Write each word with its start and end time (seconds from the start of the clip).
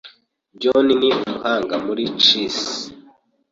John 0.59 0.87
ni 1.01 1.09
umuhanga 1.21 1.75
muri 1.85 2.03
chess. 2.23 2.59